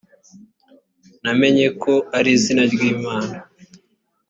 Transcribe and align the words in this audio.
namenye 1.23 1.65
ko 1.81 1.93
ari 2.17 2.29
izina 2.37 2.63
ry 2.73 2.81
imana 2.91 3.35